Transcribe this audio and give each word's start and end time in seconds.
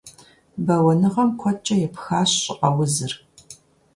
Бэуэныгъэм 0.65 1.29
куэдкӀэ 1.39 1.75
епхащ 1.87 2.29
щӀыӀэ 2.43 2.69
узыр. 2.81 3.13